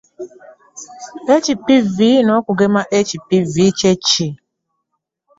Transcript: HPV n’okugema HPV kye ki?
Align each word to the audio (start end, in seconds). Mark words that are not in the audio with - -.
HPV 1.43 1.97
n’okugema 2.25 2.81
HPV 3.07 3.55
kye 3.79 3.93
ki? 4.07 4.27